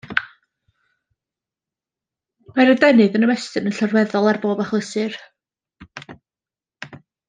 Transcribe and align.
Mae'r 2.55 2.73
adenydd 2.75 3.19
yn 3.21 3.29
ymestyn 3.29 3.71
yn 3.73 3.79
llorweddol 3.79 4.33
ar 4.35 4.43
bob 4.49 4.67
achlysur. 4.67 5.23